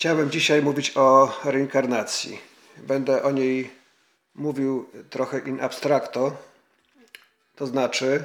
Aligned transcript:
Chciałbym 0.00 0.30
dzisiaj 0.30 0.62
mówić 0.62 0.96
o 0.96 1.38
reinkarnacji. 1.44 2.40
Będę 2.76 3.22
o 3.22 3.30
niej 3.30 3.70
mówił 4.34 4.90
trochę 5.10 5.38
in 5.38 5.60
abstracto, 5.60 6.36
to 7.56 7.66
znaczy 7.66 8.24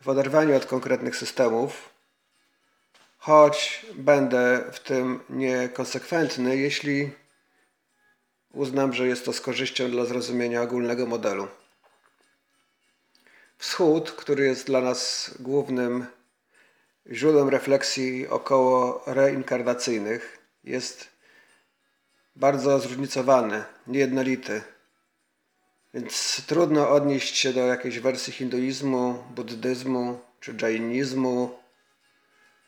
w 0.00 0.08
oderwaniu 0.08 0.56
od 0.56 0.66
konkretnych 0.66 1.16
systemów, 1.16 1.88
choć 3.18 3.86
będę 3.94 4.64
w 4.72 4.80
tym 4.80 5.20
niekonsekwentny, 5.30 6.56
jeśli 6.56 7.10
uznam, 8.52 8.92
że 8.92 9.06
jest 9.06 9.24
to 9.24 9.32
z 9.32 9.40
korzyścią 9.40 9.90
dla 9.90 10.04
zrozumienia 10.04 10.62
ogólnego 10.62 11.06
modelu. 11.06 11.48
Wschód, 13.58 14.12
który 14.12 14.46
jest 14.46 14.66
dla 14.66 14.80
nas 14.80 15.30
głównym 15.40 16.06
źródłem 17.12 17.48
refleksji 17.48 18.28
około 18.28 19.02
reinkarnacyjnych, 19.06 20.39
jest 20.64 21.08
bardzo 22.36 22.78
zróżnicowany, 22.78 23.64
niejednolity. 23.86 24.62
Więc 25.94 26.42
trudno 26.46 26.88
odnieść 26.88 27.36
się 27.36 27.52
do 27.52 27.60
jakiejś 27.60 27.98
wersji 27.98 28.32
hinduizmu, 28.32 29.24
buddyzmu 29.30 30.20
czy 30.40 30.54
dżainizmu, 30.54 31.58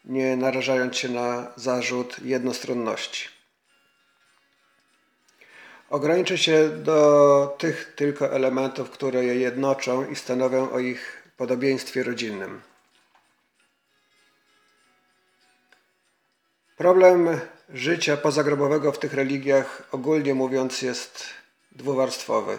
nie 0.05 0.37
narażając 0.37 0.97
się 0.97 1.09
na 1.09 1.53
zarzut 1.57 2.17
jednostronności. 2.25 3.29
Ograniczę 5.91 6.39
się 6.39 6.69
do 6.69 7.57
tych 7.59 7.93
tylko 7.97 8.33
elementów, 8.33 8.91
które 8.91 9.25
je 9.25 9.37
jednoczą 9.37 10.11
i 10.11 10.17
stanowią 10.17 10.71
o 10.71 10.79
ich 10.79 11.29
podobieństwie 11.37 12.03
rodzinnym. 12.03 12.63
Problem 16.77 17.41
życia 17.75 18.17
pozagrobowego 18.17 18.93
w 18.93 18.99
tych 18.99 19.15
religiach 19.15 19.83
ogólnie 19.93 20.35
mówiąc 20.35 20.83
jest 20.83 21.25
dwuwarstwowy. 21.73 22.59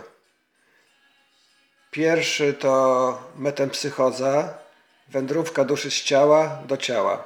Pierwszy 1.91 2.53
to 2.53 3.31
metempsychoza, 3.35 4.57
wędrówka 5.07 5.65
duszy 5.65 5.91
z 5.91 6.03
ciała 6.03 6.61
do 6.65 6.77
ciała. 6.77 7.23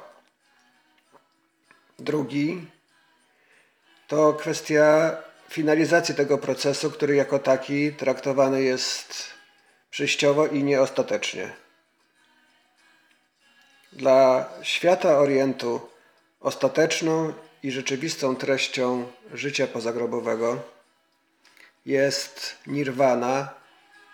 Drugi 1.98 2.66
to 4.08 4.32
kwestia 4.32 5.16
finalizacji 5.48 6.14
tego 6.14 6.38
procesu, 6.38 6.90
który 6.90 7.14
jako 7.14 7.38
taki 7.38 7.92
traktowany 7.92 8.62
jest 8.62 9.24
przejściowo 9.90 10.46
i 10.46 10.64
nieostatecznie. 10.64 11.52
Dla 13.92 14.48
świata 14.62 15.18
Orientu 15.18 15.88
ostateczną 16.40 17.32
i 17.62 17.70
rzeczywistą 17.70 18.36
treścią 18.36 19.12
życia 19.32 19.66
pozagrobowego 19.66 20.62
jest 21.86 22.56
nirwana 22.66 23.54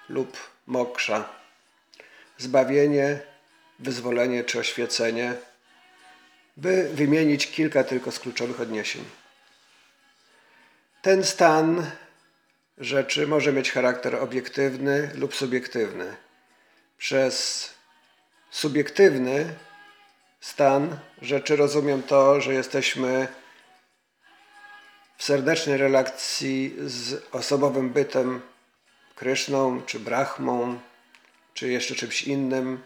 lub 0.09 0.37
moksza, 0.67 1.29
zbawienie, 2.39 3.19
wyzwolenie 3.79 4.45
czy 4.45 4.59
oświecenie, 4.59 5.35
by 6.57 6.89
wymienić 6.93 7.51
kilka 7.51 7.85
tylko 7.85 8.13
z 8.13 8.21
kluczowych 8.21 8.61
odniesień. 8.61 9.05
Ten 11.03 11.25
stan 11.25 11.91
rzeczy 12.79 13.27
może 13.27 13.53
mieć 13.53 13.73
charakter 13.73 14.17
obiektywny 14.17 15.11
lub 15.15 15.35
subiektywny. 15.35 16.17
Przez 16.99 17.69
subiektywny 18.51 19.55
stan 20.45 20.97
rzeczy 21.23 21.57
rozumiem 21.57 22.03
to, 22.03 22.41
że 22.41 22.55
jesteśmy 22.55 23.29
w 25.17 25.25
serdecznej 25.25 25.77
relacji 25.77 26.75
z 26.87 27.23
osobowym 27.33 27.91
bytem 27.91 28.43
Kryszną, 29.15 29.83
czy 29.83 30.01
Brahmą, 30.01 30.79
czy 31.55 31.69
jeszcze 31.69 31.95
czymś 31.95 32.23
innym, 32.23 32.83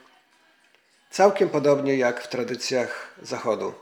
całkiem 1.11 1.49
podobnie 1.49 1.97
jak 1.97 2.23
w 2.23 2.29
tradycjach 2.29 3.15
Zachodu. 3.23 3.75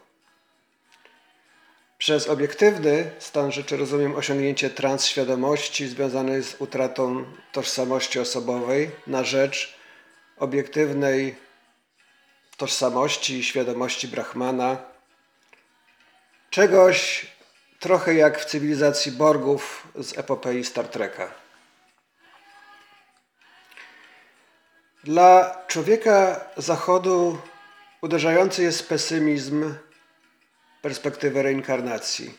Przez 1.98 2.28
obiektywny 2.28 3.10
stan 3.18 3.52
rzeczy 3.52 3.76
rozumiem 3.76 4.14
osiągnięcie 4.14 4.70
transświadomości 4.70 5.88
związanej 5.88 6.42
z 6.42 6.60
utratą 6.60 7.24
tożsamości 7.52 8.18
osobowej 8.20 8.90
na 9.06 9.24
rzecz 9.24 9.78
obiektywnej 10.38 11.45
tożsamości 12.56 13.44
świadomości 13.44 14.08
Brahmana. 14.08 14.76
Czegoś 16.50 17.26
trochę 17.80 18.14
jak 18.14 18.40
w 18.40 18.44
cywilizacji 18.44 19.12
Borgów 19.12 19.88
z 19.94 20.18
epopei 20.18 20.64
Star 20.64 20.88
Treka. 20.88 21.28
Dla 25.04 25.62
człowieka 25.66 26.40
Zachodu 26.56 27.38
uderzający 28.00 28.62
jest 28.62 28.88
pesymizm 28.88 29.74
perspektywy 30.82 31.42
reinkarnacji. 31.42 32.38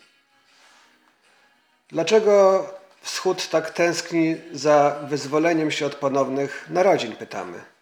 Dlaczego 1.90 2.66
Wschód 3.02 3.50
tak 3.50 3.72
tęskni 3.72 4.36
za 4.54 5.00
wyzwoleniem 5.10 5.72
się 5.72 5.86
od 5.86 5.96
ponownych 5.96 6.70
narodzin, 6.70 7.16
pytamy. 7.16 7.77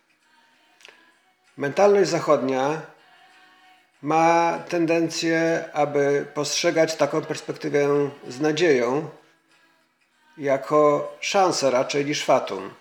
Mentalność 1.57 2.09
zachodnia 2.09 2.81
ma 4.01 4.59
tendencję, 4.69 5.69
aby 5.73 6.25
postrzegać 6.33 6.95
taką 6.95 7.21
perspektywę 7.21 8.09
z 8.27 8.39
nadzieją, 8.39 9.09
jako 10.37 11.13
szansę 11.19 11.71
raczej 11.71 12.05
niż 12.05 12.25
fatum. 12.25 12.73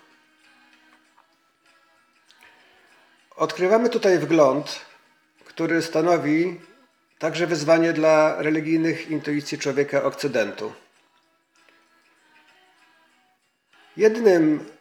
Odkrywamy 3.35 3.89
tutaj 3.89 4.19
wgląd, 4.19 4.85
który 5.45 5.81
stanowi 5.81 6.61
także 7.19 7.47
wyzwanie 7.47 7.93
dla 7.93 8.41
religijnych 8.41 9.11
intuicji 9.11 9.57
człowieka 9.57 10.03
Okcydentu. 10.03 10.73
Jednym 13.97 14.74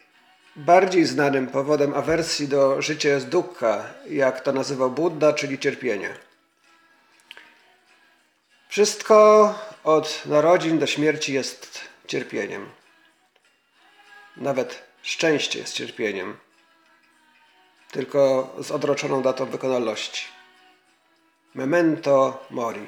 bardziej 0.57 1.05
znanym 1.05 1.47
powodem 1.47 1.95
awersji 1.95 2.49
do 2.49 2.83
życia 2.83 3.09
jest 3.09 3.29
dukkha, 3.29 3.85
jak 4.09 4.41
to 4.41 4.53
nazywał 4.53 4.91
Buddha, 4.91 5.33
czyli 5.33 5.59
cierpienie. 5.59 6.17
Wszystko 8.69 9.55
od 9.85 10.27
narodzin 10.27 10.79
do 10.79 10.87
śmierci 10.87 11.33
jest 11.33 11.81
cierpieniem. 12.07 12.67
Nawet 14.37 14.83
szczęście 15.03 15.59
jest 15.59 15.75
cierpieniem, 15.75 16.37
tylko 17.91 18.55
z 18.63 18.71
odroczoną 18.71 19.23
datą 19.23 19.47
wykonalności. 19.47 20.25
Memento 21.55 22.47
mori. 22.51 22.87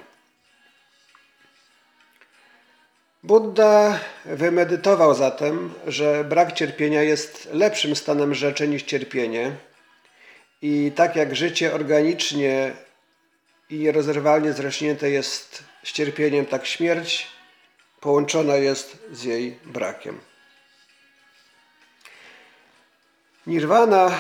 Buddha 3.26 3.98
wymedytował 4.25 5.14
zatem, 5.14 5.75
że 5.87 6.25
brak 6.25 6.53
cierpienia 6.53 7.03
jest 7.03 7.48
lepszym 7.53 7.97
stanem 7.97 8.34
rzeczy 8.34 8.69
niż 8.69 8.82
cierpienie 8.82 9.53
i 10.62 10.92
tak 10.97 11.16
jak 11.16 11.37
życie 11.37 11.75
organicznie 11.75 12.72
i 13.70 13.78
nierozerwalnie 13.78 14.53
zrośnięte 14.53 15.10
jest 15.10 15.64
z 15.84 15.92
cierpieniem, 15.92 16.47
tak 16.47 16.66
śmierć 16.66 17.26
połączona 18.00 18.56
jest 18.56 18.98
z 19.12 19.22
jej 19.25 19.58
brakiem. 19.64 20.20
Nirwana, 23.47 24.10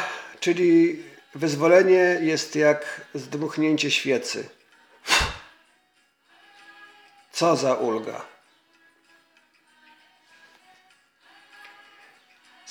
czyli 0.40 1.02
wyzwolenie, 1.34 2.18
jest 2.20 2.56
jak 2.56 3.00
zdmuchnięcie 3.14 3.90
świecy. 3.90 4.48
Co 7.32 7.56
za 7.56 7.74
ulga! 7.74 8.35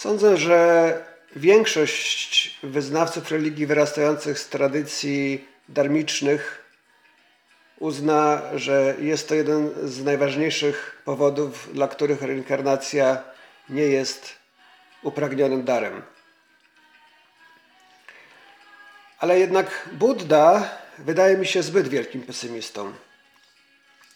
Sądzę, 0.06 0.38
że 0.38 1.04
większość 1.36 2.60
wyznawców 2.64 3.32
religii 3.32 3.66
wyrastających 3.66 4.40
z 4.40 4.50
tradycji 4.50 5.48
darmicznych 5.70 6.66
uzna, 7.80 8.42
że 8.56 8.96
jest 9.00 9.30
to 9.30 9.36
jeden 9.36 9.72
z 9.84 10.04
najważniejszych 10.04 11.02
powodów, 11.06 11.70
dla 11.74 11.88
których 11.88 12.22
reinkarnacja 12.22 13.24
nie 13.70 13.84
jest 13.84 14.36
upragnionym 15.04 15.64
darem. 15.64 16.02
Ale 19.20 19.40
jednak 19.40 19.90
Buddha 19.92 20.70
wydaje 20.98 21.38
mi 21.38 21.46
się 21.46 21.64
zbyt 21.64 21.88
wielkim 21.88 22.22
pesymistą. 22.22 22.94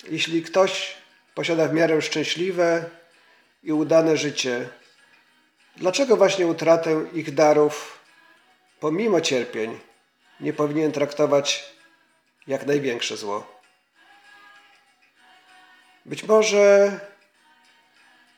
Jeśli 0.09 0.44
ktoś 0.44 0.97
posiada 1.35 1.68
w 1.68 1.74
miarę 1.74 2.01
szczęśliwe 2.01 2.85
i 3.63 3.71
udane 3.74 4.18
życie, 4.18 4.69
dlaczego 5.80 6.18
właśnie 6.18 6.48
utratę 6.48 7.06
ich 7.14 7.34
darów, 7.34 8.00
pomimo 8.80 9.22
cierpień, 9.22 9.80
nie 10.40 10.54
powinien 10.54 10.92
traktować 10.92 11.74
jak 12.48 12.66
największe 12.66 13.18
zło. 13.18 13.60
Być 16.06 16.24
może 16.24 17.00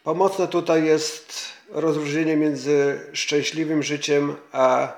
pomocne 0.04 0.48
tutaj 0.48 0.86
jest 0.86 1.44
rozróżnienie 1.70 2.38
między 2.38 3.00
szczęśliwym 3.14 3.84
życiem 3.84 4.36
a 4.52 4.94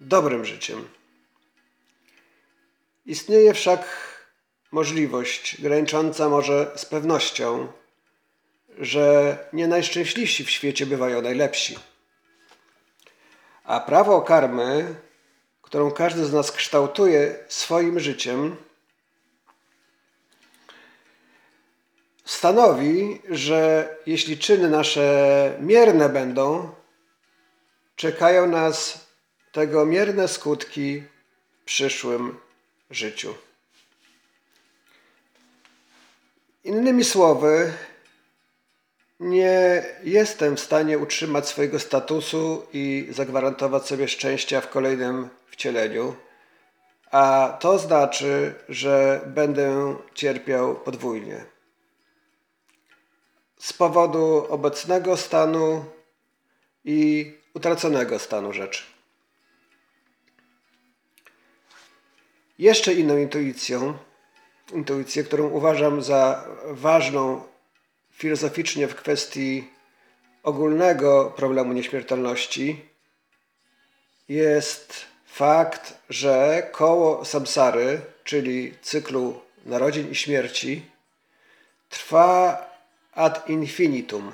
dobrym 0.00 0.44
życiem. 0.44 0.88
Istnieje 3.06 3.54
wszak 3.54 3.86
możliwość, 4.72 5.62
granicząca 5.62 6.28
może 6.28 6.72
z 6.76 6.84
pewnością, 6.84 7.68
że 8.78 9.38
nie 9.52 9.68
najszczęśliwsi 9.68 10.44
w 10.44 10.50
świecie 10.50 10.86
bywają 10.86 11.22
najlepsi. 11.22 11.78
A 13.64 13.80
prawo 13.80 14.22
karmy, 14.22 14.94
którą 15.62 15.90
każdy 15.90 16.24
z 16.24 16.32
nas 16.32 16.52
kształtuje 16.52 17.38
swoim 17.48 18.00
życiem, 18.00 18.56
stanowi, 22.24 23.22
że 23.30 23.88
jeśli 24.06 24.38
czyny 24.38 24.70
nasze 24.70 25.56
mierne 25.60 26.08
będą, 26.08 26.74
czekają 27.96 28.46
nas 28.46 29.06
tego 29.52 29.86
mierne 29.86 30.28
skutki 30.28 31.02
w 31.62 31.64
przyszłym 31.64 32.38
życiu. 32.90 33.34
Innymi 36.64 37.04
słowy, 37.04 37.72
nie 39.20 39.84
jestem 40.04 40.56
w 40.56 40.60
stanie 40.60 40.98
utrzymać 40.98 41.48
swojego 41.48 41.78
statusu 41.78 42.66
i 42.72 43.08
zagwarantować 43.10 43.86
sobie 43.86 44.08
szczęścia 44.08 44.60
w 44.60 44.70
kolejnym 44.70 45.28
wcieleniu, 45.46 46.14
a 47.10 47.56
to 47.60 47.78
znaczy, 47.78 48.54
że 48.68 49.20
będę 49.26 49.96
cierpiał 50.14 50.74
podwójnie. 50.74 51.44
Z 53.58 53.72
powodu 53.72 54.46
obecnego 54.48 55.16
stanu 55.16 55.84
i 56.84 57.32
utraconego 57.54 58.18
stanu 58.18 58.52
rzeczy. 58.52 58.82
Jeszcze 62.58 62.94
inną 62.94 63.16
intuicją 63.16 63.98
intuicję, 64.72 65.24
którą 65.24 65.48
uważam 65.48 66.02
za 66.02 66.44
ważną 66.64 67.42
filozoficznie 68.16 68.88
w 68.88 68.94
kwestii 68.94 69.68
ogólnego 70.42 71.32
problemu 71.36 71.72
nieśmiertelności, 71.72 72.84
jest 74.28 75.04
fakt, 75.26 75.98
że 76.10 76.68
koło 76.72 77.24
samsary, 77.24 78.00
czyli 78.24 78.74
cyklu 78.82 79.40
narodzin 79.64 80.10
i 80.10 80.14
śmierci, 80.14 80.90
trwa 81.88 82.64
ad 83.12 83.48
infinitum. 83.48 84.32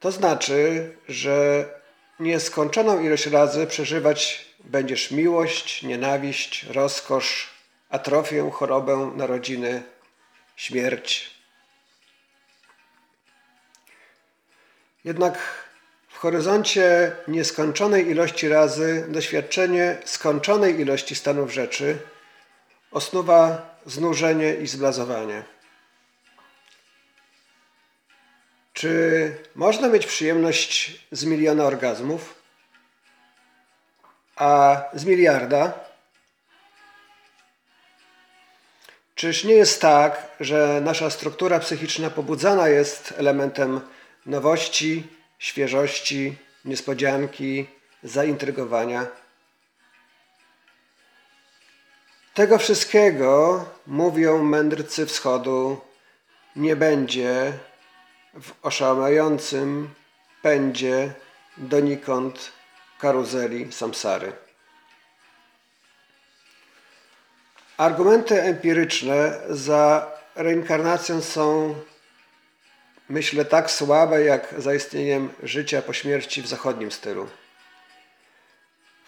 To 0.00 0.12
znaczy, 0.12 0.92
że 1.08 1.68
nieskończoną 2.20 3.00
ilość 3.00 3.26
razy 3.26 3.66
przeżywać 3.66 4.46
będziesz 4.64 5.10
miłość, 5.10 5.82
nienawiść, 5.82 6.62
rozkosz, 6.62 7.50
atrofię, 7.90 8.50
chorobę, 8.50 9.12
narodziny, 9.16 9.82
śmierć. 10.58 11.30
Jednak 15.04 15.38
w 16.08 16.16
horyzoncie 16.18 17.12
nieskończonej 17.28 18.08
ilości 18.08 18.48
razy 18.48 19.06
doświadczenie 19.08 19.96
skończonej 20.04 20.80
ilości 20.80 21.14
stanów 21.14 21.52
rzeczy 21.52 21.98
osnuwa 22.90 23.70
znużenie 23.86 24.54
i 24.54 24.66
zblazowanie. 24.66 25.42
Czy 28.72 29.36
można 29.54 29.88
mieć 29.88 30.06
przyjemność 30.06 31.00
z 31.12 31.24
miliona 31.24 31.64
orgazmów, 31.64 32.34
a 34.36 34.82
z 34.94 35.04
miliarda 35.04 35.87
Czyż 39.18 39.44
nie 39.44 39.54
jest 39.54 39.80
tak, 39.80 40.30
że 40.40 40.80
nasza 40.84 41.10
struktura 41.10 41.60
psychiczna 41.60 42.10
pobudzana 42.10 42.68
jest 42.68 43.14
elementem 43.16 43.80
nowości, 44.26 45.06
świeżości, 45.38 46.36
niespodzianki, 46.64 47.66
zaintrygowania? 48.02 49.06
Tego 52.34 52.58
wszystkiego, 52.58 53.64
mówią 53.86 54.42
mędrcy 54.42 55.06
wschodu, 55.06 55.80
nie 56.56 56.76
będzie 56.76 57.52
w 58.40 58.52
oszałamiającym 58.62 59.90
pędzie 60.42 61.12
donikąd 61.56 62.52
karuzeli 63.00 63.72
samsary. 63.72 64.47
Argumenty 67.78 68.42
empiryczne 68.42 69.40
za 69.50 70.12
reinkarnacją 70.36 71.20
są, 71.20 71.74
myślę, 73.08 73.44
tak 73.44 73.70
słabe 73.70 74.24
jak 74.24 74.54
za 74.58 74.74
istnieniem 74.74 75.30
życia 75.42 75.82
po 75.82 75.92
śmierci 75.92 76.42
w 76.42 76.46
zachodnim 76.46 76.92
stylu. 76.92 77.26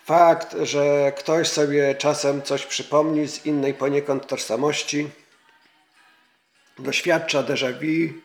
Fakt, 0.05 0.57
że 0.63 1.13
ktoś 1.17 1.49
sobie 1.49 1.95
czasem 1.95 2.43
coś 2.43 2.67
przypomni 2.67 3.29
z 3.29 3.47
innej 3.47 3.75
poniekąd 3.75 4.27
tożsamości, 4.27 5.11
doświadcza 6.79 7.43
déjà 7.43 7.73
vu, 7.73 8.21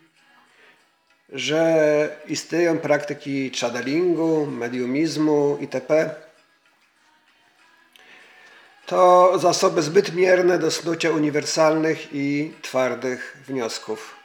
że 1.29 2.17
istnieją 2.27 2.77
praktyki 2.79 3.51
channelingu, 3.61 4.45
mediumizmu 4.45 5.57
itp., 5.61 6.15
to 8.85 9.33
zasoby 9.39 9.81
zbyt 9.81 10.13
mierne 10.13 10.59
do 10.59 10.71
snucia 10.71 11.11
uniwersalnych 11.11 12.13
i 12.13 12.53
twardych 12.61 13.37
wniosków. 13.47 14.15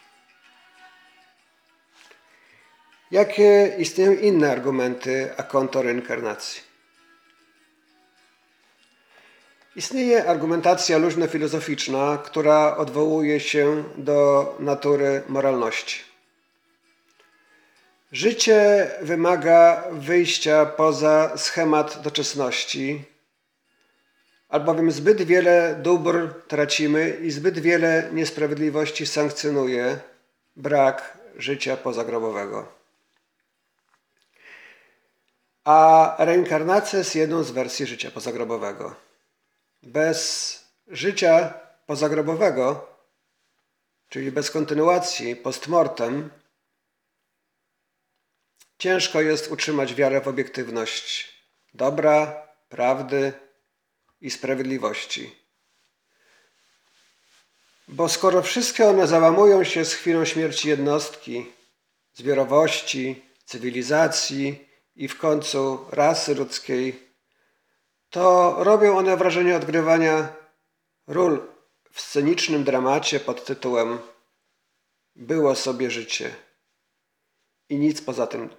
Jakie 3.11 3.75
istnieją 3.79 4.13
inne 4.13 4.53
argumenty 4.53 5.31
a 5.37 5.43
konto 5.43 5.83
reinkarnacji? 5.83 6.63
Istnieje 9.77 10.29
argumentacja 10.29 10.99
luźno-filozoficzna, 10.99 12.19
która 12.25 12.77
odwołuje 12.77 13.41
się 13.41 13.85
do 13.97 14.55
natury 14.59 15.23
moralności. 15.29 16.01
Życie 18.13 18.91
wymaga 19.03 19.85
wyjścia 19.91 20.67
poza 20.67 21.33
schemat 21.37 22.03
doczesności, 22.03 23.05
albowiem 24.51 24.91
zbyt 24.91 25.23
wiele 25.23 25.79
dóbr 25.83 26.35
tracimy 26.49 27.19
i 27.23 27.31
zbyt 27.31 27.59
wiele 27.59 28.11
niesprawiedliwości 28.13 29.07
sankcjonuje 29.07 29.99
brak 30.57 31.19
życia 31.37 31.77
pozagrobowego. 31.77 32.69
A 35.65 36.17
reinkarnacja 36.19 36.99
jest 36.99 37.15
jedną 37.15 37.43
z 37.43 37.51
wersji 37.51 37.87
życia 37.87 38.11
pozagrobowego. 38.11 38.95
Bez 39.83 40.61
życia 40.89 41.55
pozagrobowego, 41.87 42.89
czyli 44.09 44.33
bez 44.33 44.51
kontynuacji 44.51 45.37
postmortem, 45.37 46.31
ciężko 48.79 49.21
jest 49.21 49.51
utrzymać 49.51 49.95
wiarę 49.95 50.21
w 50.21 50.29
obiektywność 50.29 51.41
dobra, 51.75 52.49
prawdy, 52.69 53.33
i 54.21 54.31
sprawiedliwości. 54.31 55.37
Bo 57.89 58.09
skoro 58.09 58.43
wszystkie 58.43 58.89
one 58.89 59.07
załamują 59.07 59.65
się 59.65 59.85
z 59.85 59.95
chwilą 59.95 60.25
śmierci 60.25 60.69
jednostki, 60.69 61.47
zbiorowości, 62.15 63.23
cywilizacji 63.45 64.69
i 64.97 65.09
w 65.09 65.19
końcu 65.19 65.87
rasy 65.91 66.35
ludzkiej, 66.35 67.11
to 68.11 68.57
robią 68.59 68.99
one 68.99 69.17
wrażenie 69.17 69.57
odgrywania 69.57 70.33
ról 71.07 71.49
w 71.93 72.01
scenicznym 72.01 72.65
dramacie 72.65 73.21
pod 73.21 73.45
tytułem 73.45 73.99
Było 75.17 75.55
sobie 75.55 75.91
życie 75.91 76.35
i 77.69 77.79
nic 77.79 78.03
poza 78.03 78.27
tym 78.27 78.51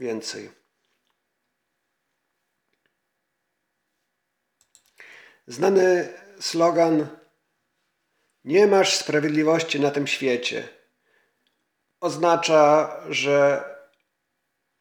więcej. 0.00 0.50
Znany 5.46 6.12
slogan 6.40 7.06
Nie 8.44 8.66
masz 8.66 8.96
sprawiedliwości 8.96 9.80
na 9.80 9.90
tym 9.90 10.06
świecie 10.06 10.76
oznacza, 12.00 12.90
że 13.08 13.64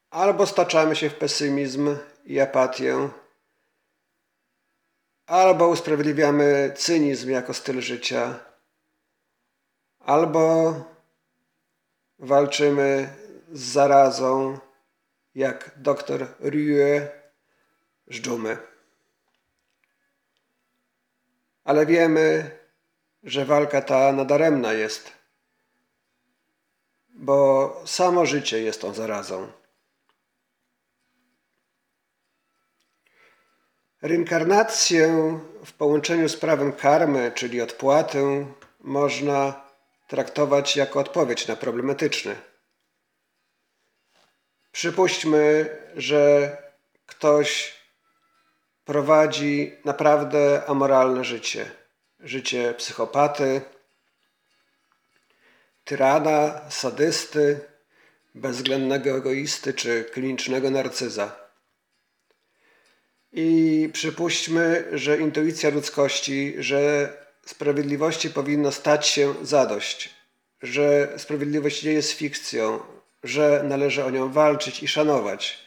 albo 0.10 0.45
staczamy 0.45 0.95
się 0.95 1.10
w 1.10 1.15
pesymizm 1.15 1.98
i 2.25 2.39
apatię, 2.39 3.10
albo 5.25 5.67
usprawiedliwiamy 5.67 6.74
cynizm 6.77 7.29
jako 7.29 7.53
styl 7.53 7.81
życia, 7.81 8.39
albo 10.00 10.74
walczymy 12.19 13.15
z 13.51 13.62
zarazą 13.62 14.60
jak 15.36 15.72
doktor 15.77 16.27
Rue 16.39 17.07
z 18.07 18.22
dżumy. 18.22 18.75
Ale 21.65 21.86
wiemy, 21.86 22.51
że 23.24 23.45
walka 23.45 23.81
ta 23.81 24.12
nadaremna 24.12 24.74
jest, 24.74 25.12
bo 27.10 27.84
samo 27.86 28.25
życie 28.25 28.62
jest 28.62 28.81
tą 28.81 28.93
zarazą. 28.93 29.51
Reinkarnację 34.01 35.39
w 35.65 35.74
połączeniu 35.74 36.29
z 36.29 36.38
prawem 36.38 36.74
karmy, 36.74 37.31
czyli 37.36 37.62
odpłatę, 37.62 38.45
można 38.79 39.65
traktować 40.07 40.75
jako 40.75 41.00
odpowiedź 41.00 41.48
na 41.48 41.55
problematyczny. 41.55 42.36
Przypuśćmy, 44.72 45.69
że 45.95 46.57
ktoś 47.05 47.74
prowadzi 48.86 49.72
naprawdę 49.86 50.65
amoralne 50.68 51.24
życie. 51.24 51.72
Życie 52.20 52.74
psychopaty, 52.77 53.62
tyrana, 55.84 56.62
sadysty, 56.70 57.60
bezwzględnego 58.36 59.18
egoisty 59.18 59.74
czy 59.74 60.04
klinicznego 60.04 60.70
narcyza. 60.70 61.36
I 63.34 63.89
przypuśćmy, 63.94 64.86
że 64.94 65.18
intuicja 65.18 65.70
ludzkości, 65.70 66.56
że 66.60 67.13
sprawiedliwości 67.46 68.30
powinno 68.30 68.72
stać 68.72 69.08
się 69.08 69.36
zadość, 69.42 70.10
że 70.62 71.13
sprawiedliwość 71.18 71.84
nie 71.84 71.92
jest 71.92 72.12
fikcją, 72.12 72.80
że 73.24 73.63
należy 73.63 74.06
o 74.06 74.10
nią 74.10 74.32
walczyć 74.32 74.84
i 74.84 74.88
szanować, 74.88 75.64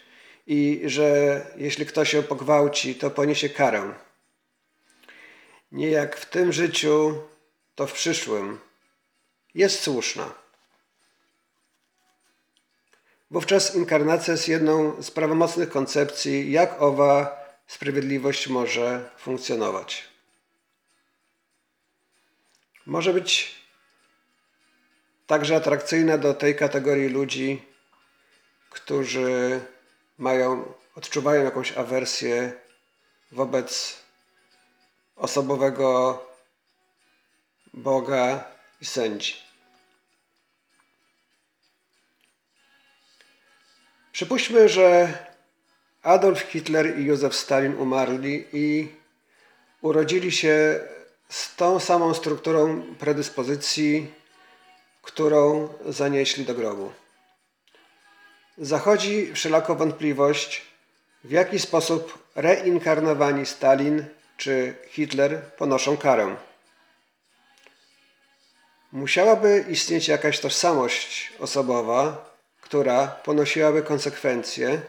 i 0.48 0.82
że 0.84 1.40
jeśli 1.56 1.86
ktoś 1.86 2.12
ją 2.12 2.22
pogwałci, 2.22 2.94
to 2.94 3.10
poniesie 3.10 3.48
karę. 3.48 3.94
Nie 5.72 5.90
jak 5.90 6.16
w 6.16 6.26
tym 6.26 6.52
życiu, 6.52 7.22
to 7.74 7.86
w 7.86 7.92
przyszłym 7.92 8.58
jest 9.54 9.80
słuszna. 9.80 10.34
Wówczas 13.30 13.74
inkarnacja 13.74 14.32
jest 14.32 14.48
jedną 14.48 15.02
z 15.02 15.10
prawomocnych 15.10 15.70
koncepcji, 15.70 16.52
jak 16.52 16.82
owa 16.82 17.44
sprawiedliwość 17.66 18.48
może 18.48 19.10
funkcjonować. 19.18 20.04
Może 22.86 23.12
być 23.12 23.54
także 25.26 25.56
atrakcyjna 25.56 26.18
do 26.18 26.34
tej 26.34 26.56
kategorii 26.56 27.08
ludzi, 27.08 27.62
którzy 28.70 29.60
mają, 30.18 30.72
odczuwają 30.94 31.44
jakąś 31.44 31.72
awersję 31.72 32.52
wobec 33.32 33.96
osobowego 35.16 36.22
Boga 37.74 38.44
i 38.80 38.86
sędzi. 38.86 39.34
Przypuśćmy, 44.12 44.68
że 44.68 45.18
Adolf 46.02 46.40
Hitler 46.40 46.98
i 46.98 47.04
Józef 47.04 47.36
Stalin 47.36 47.74
umarli 47.74 48.44
i 48.52 48.88
urodzili 49.80 50.32
się 50.32 50.80
z 51.28 51.56
tą 51.56 51.80
samą 51.80 52.14
strukturą 52.14 52.82
predyspozycji, 52.98 54.14
którą 55.02 55.68
zanieśli 55.86 56.44
do 56.44 56.54
grobu. 56.54 56.92
Zachodzi 58.60 59.32
wszelako 59.34 59.74
wątpliwość, 59.74 60.62
w 61.24 61.30
jaki 61.30 61.58
sposób 61.58 62.18
reinkarnowani 62.36 63.46
Stalin 63.46 64.04
czy 64.36 64.74
Hitler 64.88 65.42
ponoszą 65.42 65.96
karę. 65.96 66.36
Musiałaby 68.92 69.64
istnieć 69.68 70.08
jakaś 70.08 70.40
tożsamość 70.40 71.32
osobowa, 71.38 72.30
która 72.60 73.06
ponosiłaby 73.06 73.82
konsekwencje 73.82 74.80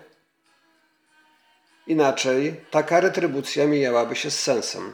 Inaczej 1.87 2.55
taka 2.71 2.99
retrybucja 2.99 3.67
mijałaby 3.67 4.15
się 4.15 4.31
z 4.31 4.39
sensem. 4.39 4.93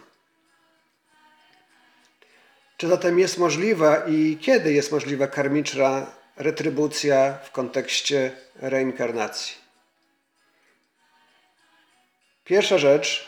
Czy 2.77 2.87
zatem 2.87 3.19
jest 3.19 3.37
możliwa 3.37 3.97
i 3.97 4.37
kiedy 4.41 4.73
jest 4.73 4.91
możliwa 4.91 5.27
karmiczna 5.27 6.05
retrybucja 6.37 7.37
w 7.43 7.51
kontekście 7.51 8.31
reinkarnacji? 8.55 9.55
Pierwsza 12.45 12.77
rzecz, 12.77 13.27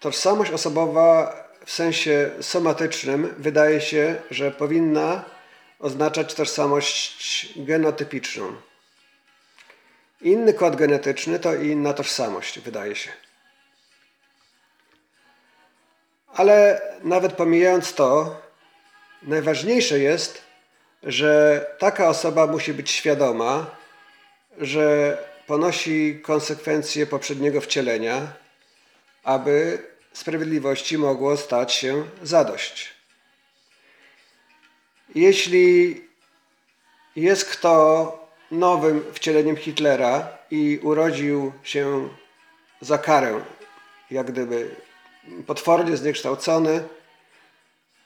tożsamość 0.00 0.50
osobowa 0.50 1.34
w 1.66 1.72
sensie 1.72 2.30
somatycznym 2.40 3.34
wydaje 3.38 3.80
się, 3.80 4.16
że 4.30 4.50
powinna 4.50 5.24
oznaczać 5.78 6.34
tożsamość 6.34 7.48
genotypiczną. 7.56 8.52
Inny 10.20 10.54
kod 10.54 10.76
genetyczny 10.76 11.38
to 11.38 11.54
inna 11.54 11.92
tożsamość, 11.92 12.60
wydaje 12.60 12.96
się. 12.96 13.10
Ale 16.26 16.82
nawet 17.02 17.32
pomijając 17.32 17.94
to, 17.94 18.40
najważniejsze 19.22 19.98
jest, 19.98 20.47
że 21.02 21.66
taka 21.78 22.08
osoba 22.08 22.46
musi 22.46 22.74
być 22.74 22.90
świadoma, 22.90 23.66
że 24.58 25.18
ponosi 25.46 26.20
konsekwencje 26.22 27.06
poprzedniego 27.06 27.60
wcielenia, 27.60 28.32
aby 29.24 29.78
sprawiedliwości 30.12 30.98
mogło 30.98 31.36
stać 31.36 31.72
się 31.72 32.04
zadość. 32.22 32.88
Jeśli 35.14 36.00
jest 37.16 37.44
kto 37.44 38.28
nowym 38.50 39.04
wcieleniem 39.12 39.56
Hitlera 39.56 40.28
i 40.50 40.80
urodził 40.82 41.52
się 41.62 42.08
za 42.80 42.98
karę, 42.98 43.40
jak 44.10 44.32
gdyby 44.32 44.70
potwornie 45.46 45.96
zniekształcony, 45.96 46.84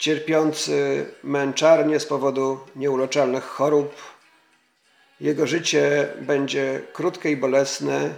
cierpiący 0.03 1.05
męczarnie 1.23 1.99
z 1.99 2.05
powodu 2.05 2.59
nieuleczalnych 2.75 3.43
chorób. 3.43 3.95
Jego 5.19 5.47
życie 5.47 6.07
będzie 6.21 6.81
krótkie 6.93 7.31
i 7.31 7.37
bolesne. 7.37 8.09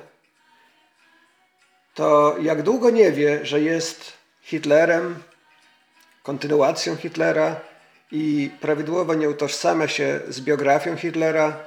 To 1.93 2.35
jak 2.41 2.61
długo 2.61 2.89
nie 2.89 3.11
wie, 3.11 3.45
że 3.45 3.61
jest 3.61 4.13
Hitlerem, 4.41 5.23
kontynuacją 6.23 6.95
Hitlera 6.95 7.59
i 8.11 8.51
prawidłowo 8.61 9.13
nie 9.13 9.29
utożsamia 9.29 9.87
się 9.87 10.19
z 10.27 10.41
biografią 10.41 10.97
Hitlera, 10.97 11.59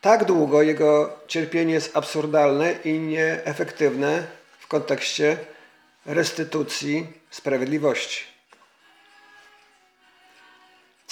tak 0.00 0.24
długo 0.24 0.62
jego 0.62 1.18
cierpienie 1.26 1.74
jest 1.74 1.96
absurdalne 1.96 2.72
i 2.84 2.98
nieefektywne 2.98 4.26
w 4.58 4.66
kontekście 4.66 5.36
restytucji 6.06 7.06
sprawiedliwości. 7.30 8.33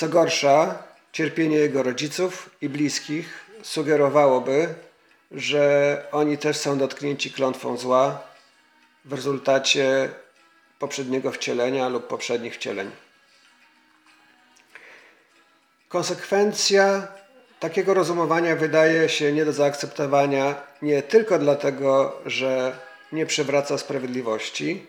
Co 0.03 0.09
gorsza, 0.09 0.83
cierpienie 1.13 1.57
jego 1.57 1.83
rodziców 1.83 2.51
i 2.61 2.69
bliskich 2.69 3.47
sugerowałoby, 3.63 4.75
że 5.31 6.07
oni 6.13 6.39
też 6.39 6.57
są 6.57 6.79
dotknięci 6.79 7.33
klątwą 7.33 7.77
zła 7.77 8.23
w 9.05 9.13
rezultacie 9.13 10.09
poprzedniego 10.79 11.33
wcielenia 11.33 11.89
lub 11.89 12.07
poprzednich 12.07 12.55
wcieleń. 12.55 12.91
Konsekwencja 15.89 17.09
takiego 17.61 17.95
rozumowania 17.95 18.57
wydaje 18.57 19.09
się 19.09 19.33
nie 19.33 19.45
do 19.45 19.53
zaakceptowania 19.53 20.55
nie 20.83 21.03
tylko 21.03 21.39
dlatego, 21.39 22.21
że 22.27 22.79
nie 23.13 23.27
przywraca 23.27 23.79
sprawiedliwości, 23.79 24.87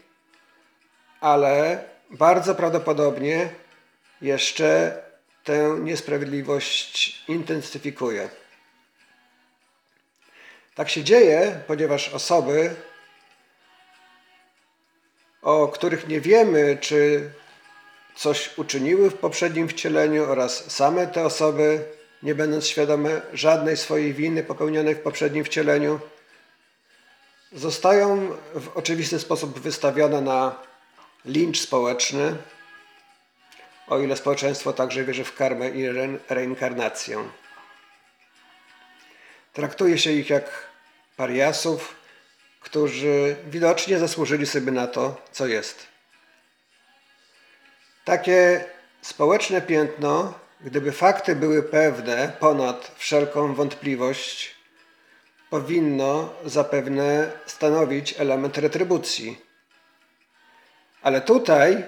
ale 1.21 1.83
bardzo 2.09 2.55
prawdopodobnie 2.55 3.62
jeszcze 4.23 5.01
tę 5.43 5.77
niesprawiedliwość 5.79 7.23
intensyfikuje. 7.27 8.29
Tak 10.75 10.89
się 10.89 11.03
dzieje, 11.03 11.59
ponieważ 11.67 12.09
osoby, 12.09 12.75
o 15.41 15.67
których 15.67 16.07
nie 16.07 16.21
wiemy, 16.21 16.77
czy 16.81 17.29
coś 18.15 18.57
uczyniły 18.57 19.09
w 19.09 19.17
poprzednim 19.17 19.67
wcieleniu 19.67 20.31
oraz 20.31 20.71
same 20.71 21.07
te 21.07 21.25
osoby 21.25 21.85
nie 22.23 22.35
będąc 22.35 22.67
świadome 22.67 23.21
żadnej 23.33 23.77
swojej 23.77 24.13
winy 24.13 24.43
popełnionej 24.43 24.95
w 24.95 24.99
poprzednim 24.99 25.43
wcieleniu, 25.43 25.99
zostają 27.51 28.31
w 28.55 28.77
oczywisty 28.77 29.19
sposób 29.19 29.59
wystawione 29.59 30.21
na 30.21 30.59
lincz 31.25 31.59
społeczny, 31.59 32.35
o 33.87 33.99
ile 33.99 34.15
społeczeństwo 34.15 34.73
także 34.73 35.03
wierzy 35.03 35.23
w 35.23 35.35
karmę 35.35 35.69
i 35.69 35.85
re 35.85 36.07
reinkarnację. 36.29 37.23
Traktuje 39.53 39.97
się 39.97 40.11
ich 40.11 40.29
jak 40.29 40.67
pariasów, 41.17 41.95
którzy 42.59 43.35
widocznie 43.47 43.99
zasłużyli 43.99 44.45
sobie 44.45 44.71
na 44.71 44.87
to, 44.87 45.21
co 45.31 45.47
jest. 45.47 45.87
Takie 48.05 48.65
społeczne 49.01 49.61
piętno, 49.61 50.33
gdyby 50.61 50.91
fakty 50.91 51.35
były 51.35 51.63
pewne 51.63 52.31
ponad 52.39 52.91
wszelką 52.97 53.53
wątpliwość, 53.55 54.55
powinno 55.49 56.33
zapewne 56.45 57.31
stanowić 57.45 58.15
element 58.19 58.57
retrybucji. 58.57 59.41
Ale 61.01 61.21
tutaj, 61.21 61.83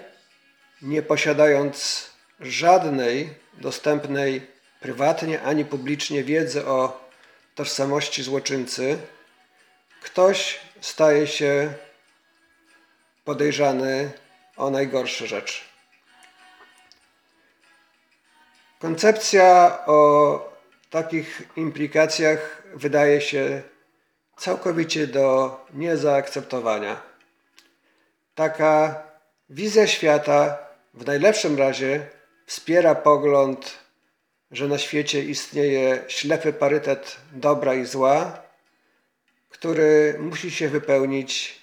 nie 0.81 1.01
posiadając 1.01 2.09
żadnej 2.39 3.33
dostępnej 3.53 4.47
prywatnie 4.79 5.41
ani 5.41 5.65
publicznie 5.65 6.23
wiedzy 6.23 6.65
o 6.65 7.09
tożsamości 7.55 8.23
złoczyńcy, 8.23 8.97
ktoś 10.03 10.59
staje 10.81 11.27
się 11.27 11.73
podejrzany 13.23 14.11
o 14.57 14.69
najgorsze 14.69 15.27
rzeczy. 15.27 15.61
Koncepcja 18.79 19.79
o 19.85 20.39
takich 20.89 21.41
implikacjach 21.55 22.63
wydaje 22.73 23.21
się 23.21 23.61
całkowicie 24.37 25.07
do 25.07 25.59
niezaakceptowania. 25.73 27.01
Taka 28.35 29.03
wizja 29.49 29.87
świata 29.87 30.64
w 30.95 31.05
najlepszym 31.05 31.57
razie 31.57 32.07
wspiera 32.45 32.95
pogląd, 32.95 33.77
że 34.51 34.67
na 34.67 34.77
świecie 34.77 35.23
istnieje 35.23 36.03
ślepy 36.07 36.53
parytet 36.53 37.17
dobra 37.31 37.73
i 37.73 37.85
zła, 37.85 38.41
który 39.49 40.15
musi 40.19 40.51
się 40.51 40.69
wypełnić 40.69 41.59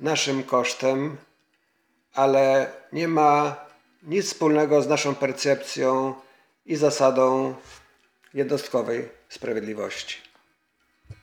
naszym 0.00 0.42
kosztem, 0.42 1.16
ale 2.14 2.70
nie 2.92 3.08
ma 3.08 3.56
nic 4.02 4.26
wspólnego 4.26 4.82
z 4.82 4.88
naszą 4.88 5.14
percepcją 5.14 6.14
i 6.66 6.76
zasadą 6.76 7.54
jednostkowej 8.34 9.08
sprawiedliwości. 9.28 10.25